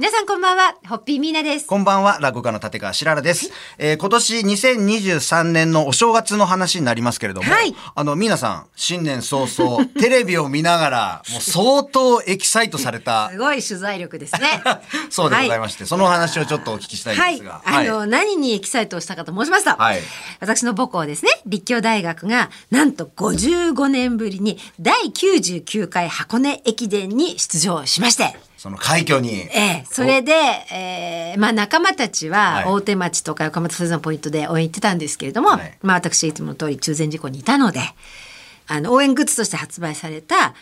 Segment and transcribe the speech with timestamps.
[0.00, 1.66] 皆さんこんばんは、ホッピーミーナです。
[1.66, 3.52] こんばんは、落語家の立川しららです。
[3.76, 14.62] えー今年2023年のお正月の話になりますけれども、はいあの、皆さん、新年早々、 テレビを見ながら、もう相当エキサイトされたす、ごい取材力ですね。
[15.10, 17.60] そうでございまして、そのお話をちょっとお聞きしたいんはいですが。。
[17.62, 20.00] あの、何にエキサイトをしたかと申しますと、はい
[20.40, 30.32] 私の母校ですね、立教大学が、なんと55年ぶりに第99回箱根駅伝に出場しまして、その快挙に、ええ、それで、
[30.70, 37.80] ええまあ仲間たちははい大手町とか横浜それぞれのポイントで応援行ってたんですけれども、はいまあ私いつもの通り中禅寺湖にいたので、
[38.66, 40.52] あの応援グッズとして発売された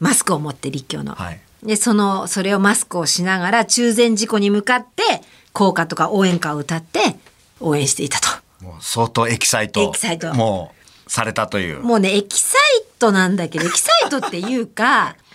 [0.00, 1.16] マスクを持って立教の。
[1.16, 5.02] はいで、その、それをマスクをしながら中禅寺湖に向かって、
[5.52, 7.00] 校歌とか応援歌を歌って
[7.58, 8.28] 応援していたと。
[8.64, 10.72] もう相当エキサイト、エキサイトも
[11.06, 11.80] う、されたという。
[11.80, 15.16] もうね、エキサイトなんだけど、エキサイトっていうか、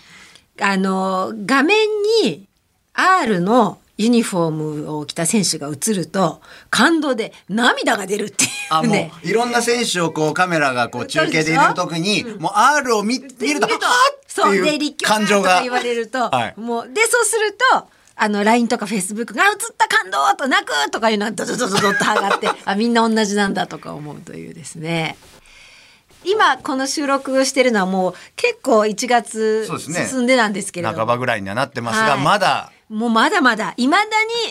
[0.61, 1.87] あの、画面
[2.23, 2.47] に
[2.93, 9.11] R のユニフォームを着た選手が映ると、感動で涙が出るっていあ、もうね。
[9.23, 15.61] う、いろんな選手をこう、カメラがこう、中継で入れるときに、もう R を見見ると、見るとはっっていう感情が。
[15.61, 25.17] 言われると、はいもう、で、そうすると、あの、LINE とか Facebook が映った感動と泣くとかいうのがドドドドドッと上がって、あ、みんな同じなんだとか思うというですね。
[26.23, 32.23] 今、この収録してるのはもう結構1月進んでなんですけれど半ばぐらいにはなってますが、はい。
[32.23, 34.03] まだ、もうまだまだ、いまだ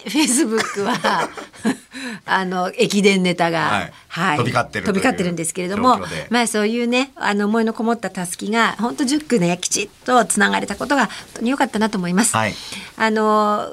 [0.05, 1.29] に Facebook は、
[2.27, 4.37] あの、駅伝ネタが、はい。
[4.39, 12.37] 飛び交ってる飛び交ってるんですけれどもまあそういうね、あの、思いのこもったたすきが、本当10区ね、きちっとつながれたことが、本当に良かったなと思います。
[12.37, 12.55] はい。
[12.97, 13.69] あの、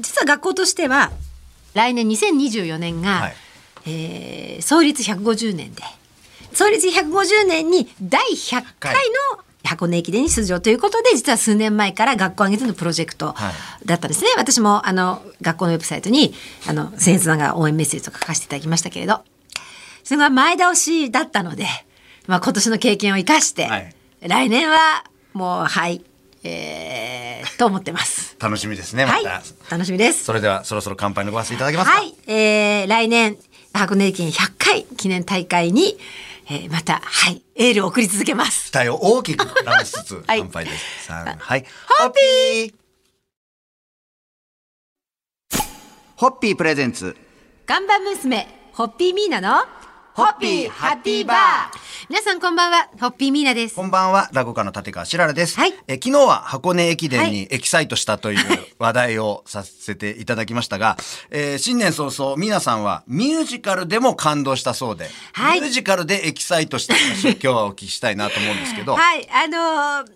[0.00, 1.12] 実は学校としては、
[1.74, 3.34] 来年2024年が、はい。
[3.86, 5.82] えー創立150年で、
[6.54, 8.94] 創立150年に第100回
[9.34, 14.28] の箱根駅伝に出場ということで、実は数年前から学校挙げてのプロジェクトはいだったんですね。
[14.36, 16.34] 私もあの学校のウェブサイトに
[16.68, 19.20] あの僭越ながら応援メッセージとか書かせていただきましたけれど、
[20.04, 21.66] それが前倒しだったので、
[22.26, 26.04] まあ今年の経験を生かして、はい来年はもうはい、
[26.44, 28.36] えー、と思ってます。
[28.38, 30.22] 楽しみですね、まはいた。、楽しみです。
[30.24, 31.96] それでは、そろそろ乾杯のご発声いただけますか？
[31.96, 33.36] はい、えー、来年
[33.72, 35.98] 箱根駅伝100回記念大会に、
[36.46, 38.70] えー、またはいエールを送り続けます。
[38.70, 41.06] 期待を大きく膨らましつつ、 はい乾杯です。
[41.06, 41.66] 三はい。
[42.00, 42.74] ホッピー
[46.16, 47.16] ホッピープレゼンツ。
[47.66, 49.64] 看板娘ホッピーミーナの
[50.14, 51.38] ホッピーハッピーバー。
[52.10, 53.76] 皆さんこんばんはホッピーミーナです。
[53.76, 55.56] こんばんは、落語家の立川しららです。
[55.56, 55.72] はい。
[55.86, 58.38] え昨日は箱根駅伝はにエキサイトしたという
[58.78, 60.98] 話題をさせていただきましたが、
[61.30, 65.60] えー新年早々、皆さんはミュージカルでも感動したそうで、はい。
[65.62, 69.26] ミュージカルでエキサイトした話を 今日はお聞きしたいなと思うんですけど、はい。
[69.30, 70.12] あのー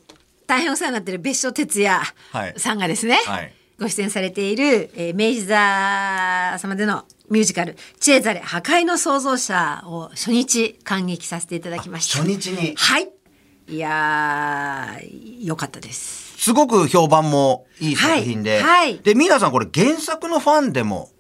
[0.47, 2.55] 大変お世話になっている別所哲也はい。
[2.57, 12.19] さんがですね、はいご出演されている、えー明治座様でのミュージカル「チェーザレ破壊の創造者」を初日感激させていただきました。
[12.21, 12.75] 初日に。
[12.77, 13.11] はい。
[13.69, 16.37] いやー良かったです。
[16.39, 18.89] すごく評判もいい作品で、はい。
[18.93, 18.99] はい。
[18.99, 21.11] で、皆さんこれ原作のファンでも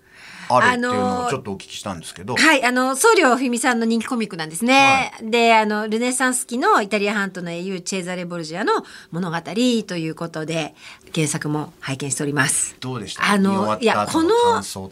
[0.48, 5.12] あるっていうのあのーをちょっとお聞きしたんですけど、はい、あの、僧侶ふみさんの人気コミックなんですね。
[5.22, 10.74] で、あの、ルネサンス期のイタリア半島の英雄、チェーザレ・ボルジアの物語ということで、
[11.14, 12.76] 原作も拝見しております。
[12.80, 13.30] どうでした？
[13.30, 14.30] あの、いや、この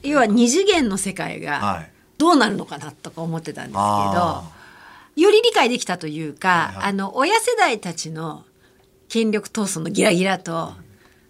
[0.03, 4.51] 要は二次元の世界はがい、どうなるのかなとか思ってたんですけど、あ
[5.17, 6.85] より理解できたというか、はいはい。
[6.87, 8.45] あの、親世代たちの
[9.09, 10.73] 権力闘争のギラギラと、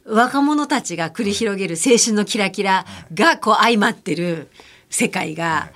[0.04, 2.84] 若者たちが繰り広げる青春のキラキラ
[3.15, 4.48] がこう相まってる
[4.91, 5.70] 世界が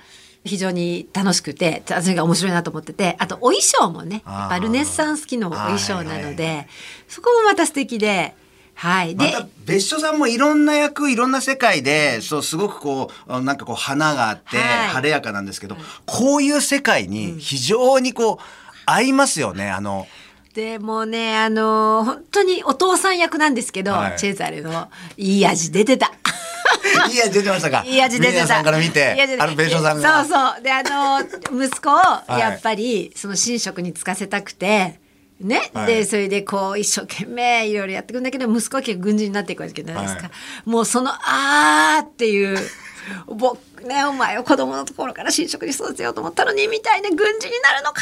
[0.45, 6.67] 非常に楽しくて、私が面白いなと思ってて、あとお衣装もね、やっぱルネッサンス期のお衣装なので、
[7.07, 8.35] そこもまた素敵で、
[8.75, 9.15] はい。
[9.15, 14.87] で、また別所さんもいろんな役いろんな世界でそうすごくこうなんかこう花があってはい。
[14.87, 15.75] 晴れやかなんですけど、
[16.05, 18.37] こういう世界に非常にこう
[18.85, 19.69] 合いますよね。
[19.69, 20.07] あの
[20.53, 24.17] でもうね、あのー本当にお父さん役なんですけど、はい。
[24.17, 26.11] チェーザレのいい味出てた。
[27.09, 27.83] いい味出てましたか。
[27.85, 28.47] いい味出てた。
[28.47, 30.25] さんから見ていい味出てあの別所さんが。
[30.25, 30.63] そうそう。
[30.63, 31.21] で、あの、
[31.65, 34.99] 息子を、やっぱり、その神職に就かせたくて、
[35.39, 35.87] ね、はい。
[35.87, 40.69] でそれでこう一生懸命いろいろやっていくんだけど息子は結構軍人になっていくわけじゃないですか、はい。
[40.69, 42.57] もうその「あー」っていう
[43.25, 48.01] 「僕ねお前を子供のところから神職に育てようと思ったのに」みたいな軍人になるのか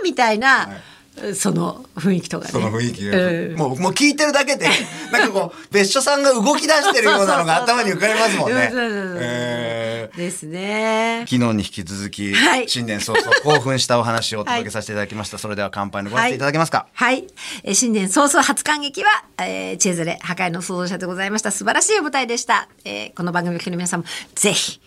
[0.00, 0.95] ーみたいな、はい
[1.34, 2.50] その雰囲気とかね。
[2.50, 3.54] その雰囲気が、うん。
[3.56, 4.68] もうもう聞いてるだけで
[5.12, 10.10] なんかこう別所さんが動き出してるようなのが 頭に浮かびますもんね。
[10.16, 11.24] ですね。
[11.28, 12.68] 昨日に引き続き、はい。
[12.68, 17.24] 新年早々興奮したお話をお届けさせていただきました、それでは乾杯のご発声いただけますか、はい。
[17.64, 21.50] えー新年早々初感激は、えーチェーズレ破壊の創造者でございました。
[21.50, 22.68] 素晴らしいお舞台でした。
[22.84, 24.80] えーこの番組を聞くの皆さんもぜひ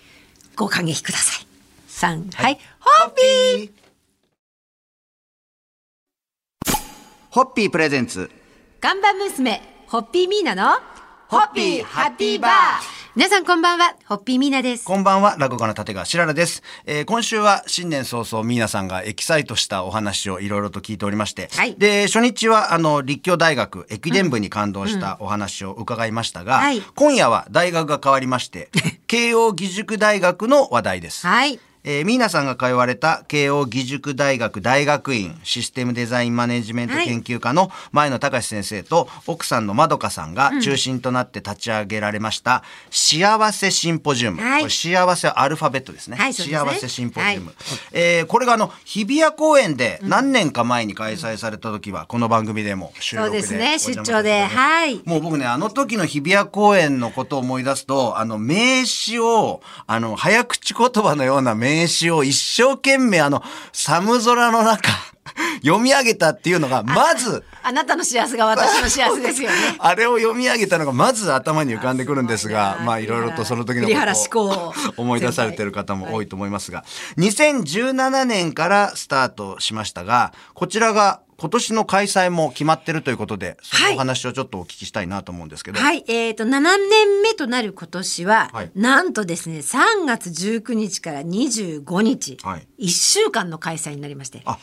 [0.55, 1.45] ご感激ください。
[1.87, 3.88] 三、はい、ホッピー
[7.31, 8.31] ホッピープレゼンツ
[8.81, 10.79] 看板娘、ホッピーミーナの、
[11.27, 12.51] ホッピーハッピーバー
[13.15, 14.83] 皆さんこんばんは、ホッピーミーナです。
[14.83, 16.63] こんばんは、落語家の立川しららです。
[16.87, 28.71] えー今週は新年早々、皆さんがエキサイトしたお話をいろいろと聞いておりまして、はいで、初日は、あの、立教大学駅伝部に感動したお話を伺いましたが、はい今夜は大学が変わりまして、
[29.05, 31.27] 慶応義塾大学の話題です。
[31.27, 31.59] はい。
[31.83, 44.69] えー、ミーナさんが通われた慶応義塾大学大学院システムデザインマネジメント研究科の前野隆先生と奥さんのまどかさんが中心となって立ち上げられました幸せシンポジウム、はい。
[44.69, 47.55] 幸せはアルファベットですね,、はい幸せシンポジウム、はい。
[47.93, 54.43] えーこれがあの日比谷公園で何年か前に開催された時はこの番組でも収録でそうですね出張で。
[54.45, 55.01] はい。
[55.05, 64.89] もう僕ね、あの時の日比谷公園のことを思い出すと、あの名詞を、あの、早口言葉のような名詞を一生懸命あの、寒空の中、
[65.63, 69.56] 読み上げたっていうのが、まず、あなたの幸せが私の幸せですよね。
[69.80, 73.94] あれを読み上げたのがまず頭に浮かんでくるんですがあ、そうまあいろいろとその時のこ
[74.30, 76.83] とを思い出されてる方も多いと思いますが、
[77.18, 85.80] 2017年からスタートしましたが、こちらが今年の開催も決まってるということで、そのお話をちょっとお聞きしたいなと思うんですけど。
[85.80, 94.41] はい、えっ、と、7年目となる今年は、はいなんとですね、3月19日から25日、はい1週間の開催になりまして。
[94.45, 94.59] あ、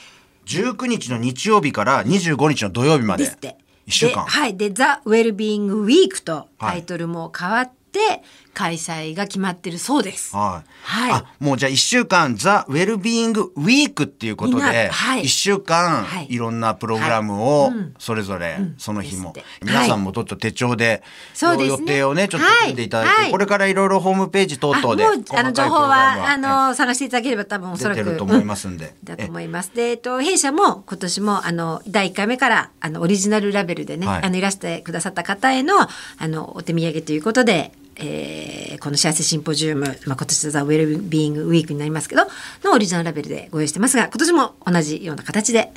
[0.47, 3.25] 19日の日曜日から25日の土曜日まで。
[3.25, 3.57] ですって。
[3.87, 4.25] 1週間。
[4.25, 4.57] ではい。
[4.57, 8.23] で、ザ・ウェルビーイング・ウィークとタイトルも変わって、
[8.57, 10.35] 開催が決まってるそうです。
[10.35, 10.71] はい。
[10.83, 11.13] はい。
[11.13, 15.25] あ、もうじゃあ1週間、ザ・ウェルビーイング・ウィークっていうことで、なはい。
[15.25, 16.27] 1週間、はい。
[16.31, 19.35] いろんなプログラムをそれぞれ、その日も。
[19.63, 21.03] 皆さんもちょっと手帳で、
[21.35, 21.81] そうですね。
[21.83, 23.31] 予定をね、ちょっと組んでいただいて、はい。
[23.31, 28.87] これからいろいろホームページ等々で、あの情報はあの探していただければ多分おそらく出てると思いますんで。
[28.87, 29.73] うだと思います。
[29.75, 34.23] で、えっと弊社も今年もあの第1回目からあのオリジナルラベルでね、はい。
[34.23, 35.91] あのいらしてくださった方へのあ
[36.27, 37.73] のお手土産ということで。
[37.99, 42.27] えーこの幸せシンポジウム、まあ、今年のザ・ウェルビーイングウィークになりますけど
[42.63, 45.71] のオリジナルラベルでご用意してますが今年も同じような形で、はい、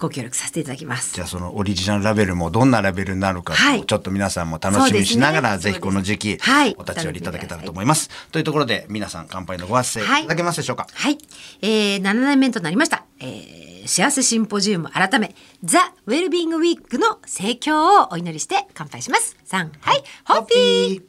[0.00, 1.14] ご協力させていただきます。
[1.14, 8.10] じゃあそのオリジナルラベルもどんなラベルになるか、はいちょっと皆さんも楽しみにしながら、ねぜひこの時期、はいお立ち寄りいただけたらと思います。
[8.32, 10.88] というところで、皆さん乾杯のご発声いただけますでしょうか？
[10.92, 11.18] はい。
[11.62, 13.04] えー、7年目となりました。
[13.20, 19.36] えー、幸せシンポジウム改め、ザ・ウェルビングウィークの盛況をお祈りして乾杯します。
[19.48, 21.02] 3、はい、ホッピー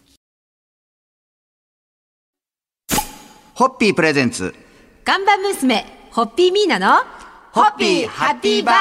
[3.61, 4.55] ホッピープレゼンツ。
[5.03, 7.03] 看板娘、ホッピーミーナの、
[7.51, 8.75] ホッピーハッピーバー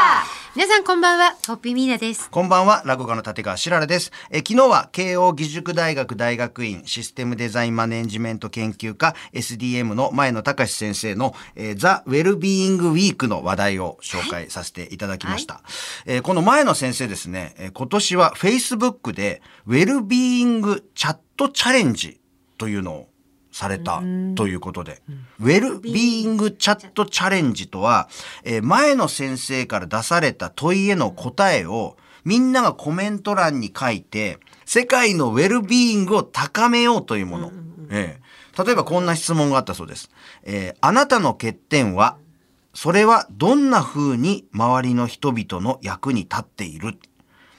[0.57, 2.31] 皆さんこんばんは、ホッピーミーナです。
[2.31, 4.11] こんばんは、落語家の立川しららです。
[4.31, 15.61] え昨日は慶応義塾大学大学院システムデザインマネジメント研究科 SDM の前野隆先生の、えーザ・ウェルビーイングウィークの話題を紹介させていただきました。
[16.07, 22.19] えーこの前野先生ですね、えー今年は Facebook でウェルビーイングチャットチャレンジ
[22.57, 23.11] というのを
[23.53, 24.03] された
[24.37, 25.03] ということで、
[25.41, 28.09] ウェルビーイングチャットチャレンジとは、
[28.45, 37.53] えー前の先生から出された問いへの答えをみんながコメント欄に書いて、世界のウェルビーイングを高めようというもの。
[37.91, 38.31] ええ
[38.65, 40.11] 例えばこんな質問があったそうです。
[40.45, 42.17] えーあなたの欠点は、
[42.75, 46.99] それはどんな風に周りの人々の役に立っている？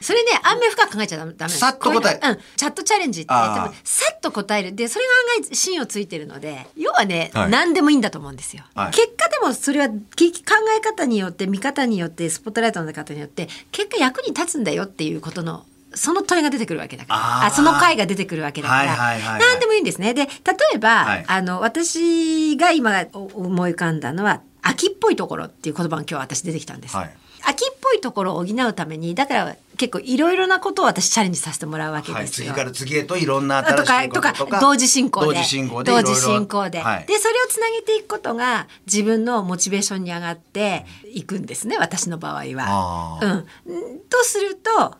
[0.01, 2.38] それね、あんまり深く考えちゃダメさっと答えこうん。
[2.58, 3.70] チャットチャレンジって、さ
[4.13, 4.75] っと答える。
[4.75, 8.63] で、それが案外芯をついてるので、要はね、はい何でもいいんだと思うんですよ。
[8.75, 17.46] はい結果でもそれはき考え方によって、見方によって、スポットライトの出方によって、結果役に立つんだよっていうことの、その問いが出てくるわけだから。
[17.48, 18.96] あその回が出てくるわけだから。
[18.96, 20.13] はいはい何でもいいんですね。
[20.13, 20.29] で、例
[20.75, 26.96] えば、はいあの、私が今お思い浮かんだのは、秋っぽいところっていう言葉が今日私出てきたんです。
[26.96, 32.50] はい秋っぽいところを補うためにだから結構いろいろなことを私チャレンジさせてもらうわけはい、ですよ。
[32.50, 34.33] 次から次へといろんなと新しいことか。
[34.33, 35.25] ととかか同時進行で。
[35.25, 37.05] 同時進行で同時進行で、はい。
[37.07, 43.19] でそれをつなげていくことが自分のモチベーションに上がっていくんですね私の場合は。
[43.65, 44.97] うん、とすると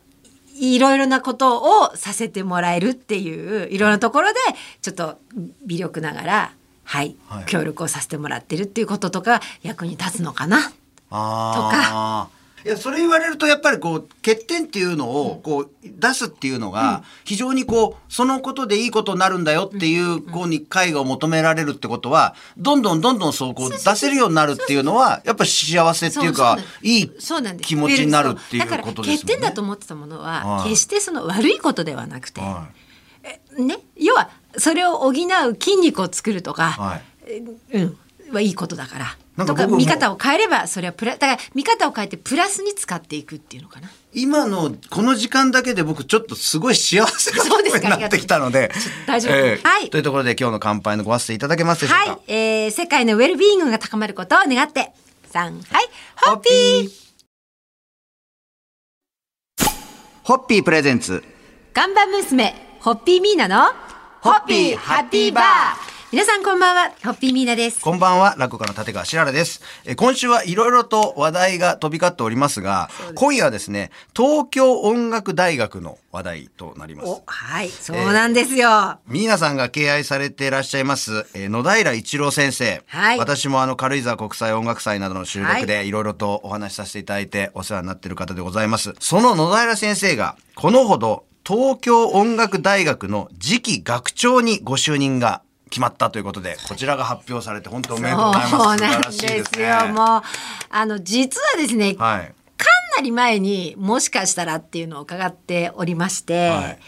[0.56, 4.40] いろいろなことをさせてもらえるっていういろんなところで
[4.80, 5.20] ちょっと
[5.64, 7.44] 微力ながら、はいはい。
[7.44, 10.72] 協力をさせてもらってるっていうこととか役に立つのかな。
[11.10, 27.10] あーいや、それ言われると、やっぱりこう、欠点っていうのを、こう、出すっていうのが、非常にこう、そのことでいいことになるんだよっていう、こうに、会がを求められるってことは、どんどんどんどんそう、こう、出せるようになるっていうのは、やっぱり幸せっていうか、いい
[27.60, 28.82] 気持ちになるっていうことですね。
[28.82, 32.40] だから、欠点だと思ってたものは、決してその悪いことではなくて、
[33.58, 35.12] ね、要は、それを補う
[35.58, 37.00] 筋肉を作るとか、
[37.72, 37.98] うん、
[38.34, 39.16] はいいことだから。
[39.36, 43.88] とか見方を変えればそれはプラだから見方を変えてプラスに使っていくっていうのかな？
[44.12, 48.70] 今のこの時間だけで僕ちょっとすごい幸せな 気分になってきたので
[49.06, 49.88] 大丈夫、えー、はい。
[49.88, 52.10] というところで今日の乾杯のご発声いただけますでしょうか？
[52.10, 54.92] はい、えー、世界のウェルビーイングが高まることを願って。
[55.32, 55.62] 3はい。
[56.16, 56.90] ホッピー。
[60.24, 61.24] ホッピープレゼンツ。
[61.72, 63.72] 看板娘ホッピーミーナの
[64.20, 67.80] ホッピーハッピーバー皆さんこんばんは、ホッピーミーナです。
[67.80, 69.62] こんばんは、落語家の立川しららです。
[69.86, 77.22] え今週はいろいろと話題が飛び交っておりますが、す今夜はですね、東京音楽大学の話題となります。
[77.24, 78.68] はい、そうなんですよ。
[78.68, 82.82] えー、ミーナさんが敬愛されていらっしゃいます、えー、野平一郎先生。
[82.88, 83.18] はい。
[83.18, 88.92] 私もあの、軽井沢国際音楽祭などの収録でいろいろとお話しさせていただいてお世話になっている方でございます。
[89.00, 95.40] その野平先生が、このほど、東京音楽大学の次期学長にご就任が
[95.72, 98.50] 決まったということでこちらが発表されて本当おめでとうございます。
[98.50, 99.88] そうなんですよ。
[99.88, 100.22] もう
[100.68, 102.66] あの実はですね、はい、か
[102.98, 106.50] なり前にもしかしたらっていうのを伺っておりまして。
[106.50, 106.78] はい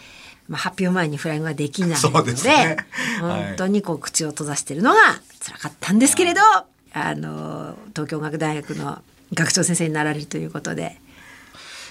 [0.47, 2.77] まあ、発表前にフライングができないので、ね、
[3.19, 4.99] 本当にこう口を閉ざしてるのが
[5.43, 9.01] 辛かったんですけれど、はい、あの東京音楽大学の
[9.33, 11.01] 学長先生になられるということで。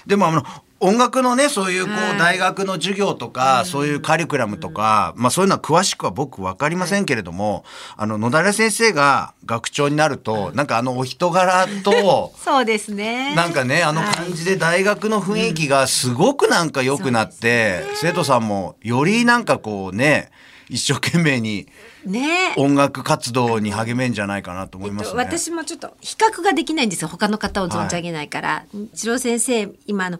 [0.07, 0.45] でもあの
[0.81, 7.63] 音楽のねそういうこう大学の授業とか、そういうカリキュラムとか、まあそういうのは詳しくは僕分かりませんけれども、
[7.95, 13.33] あの野平先生が学長になると、なんかあのお人柄と そうですね。
[13.35, 20.29] なんかねあの感じで大学の雰囲気がすごくなんか良くなって、生徒さんもよりなんかこうね
[20.69, 21.67] 一生懸命に
[22.05, 25.21] ね、音楽活動に励めんじゃないかなと思います、ね。
[25.21, 27.07] えっと、私もちょっと比較ができないんですよ。
[27.07, 30.19] 他の方を存じ上げないから、はい、先生今の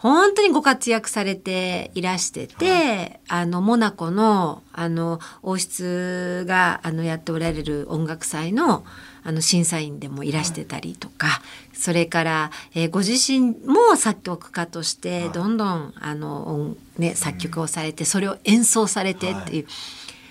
[0.00, 8.84] 本当にご活躍されていらしてて、はい、あのモナコのあの王室があのやっておられる音楽祭の
[9.22, 11.42] あの審査員でもいらしてたりとか、は
[11.74, 19.66] い、それから、えー、ご自身も作曲家としてどんどん、あの、ね、作曲をされて、それを演奏されてっていう。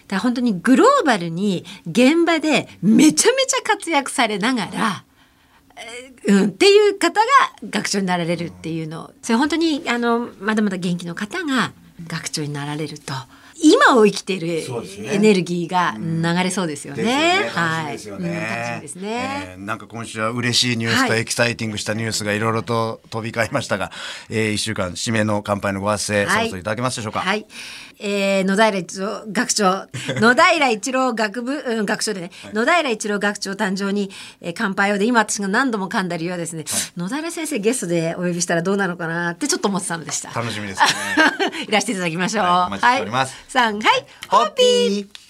[0.07, 5.03] だ本当にグローバルに現場でめちゃめちゃ活躍されながら、
[6.27, 7.27] うん、っていう方が
[7.63, 11.71] 学長になられるっていうのそれ本当にあのまだまだ元気の方が
[12.07, 13.13] 学長になられると。
[13.61, 14.63] 今を生きている
[15.11, 17.03] エネルギーが流れそうですよね。
[17.03, 17.85] ねはい。
[17.85, 19.55] 楽しみですね。
[19.57, 23.91] なんか今週は嬉しいニュースとエキサイティングしたニュースがいろいろと飛び交いましたが、
[24.29, 27.19] えー、一週間締めの乾杯のご発声、はい、そろそろいただけますでしょうか？
[27.19, 27.45] はい。
[27.99, 29.87] えー、野平一郎学長、
[30.21, 36.63] 野平一郎学部、 うん、学長でね、はい、野平一郎学長誕生に、えー、乾杯をで、今私が何度も噛んだ理由はですね、
[36.95, 40.31] はい、野平先生ゲストでお呼びしたらどうなのかなってちょっと思ってたのでした。
[40.31, 40.87] 楽しみですね。
[41.67, 42.45] いらしていただきましょう。
[42.45, 43.33] はい、お待ちしております。
[43.33, 45.28] はい、さん、はい、ホッピー。